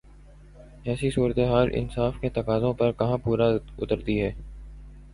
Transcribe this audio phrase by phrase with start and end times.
[0.83, 4.31] ایسی صورتحال انصاف کے تقاضوں پر کہاں پورا اترتی ہے؟